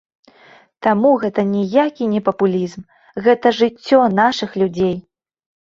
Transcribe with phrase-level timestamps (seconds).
[0.85, 2.81] Таму гэта ніякі не папулізм,
[3.29, 4.95] гэта жыццё нашых людзей.